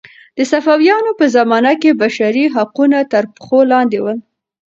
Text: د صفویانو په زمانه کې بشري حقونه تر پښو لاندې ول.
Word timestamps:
د 0.37 0.39
صفویانو 0.51 1.11
په 1.19 1.25
زمانه 1.35 1.73
کې 1.81 1.91
بشري 2.01 2.45
حقونه 2.55 2.99
تر 3.11 3.23
پښو 3.35 3.59
لاندې 3.71 3.99
ول. 4.03 4.19